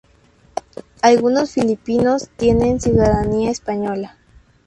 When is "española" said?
3.51-4.17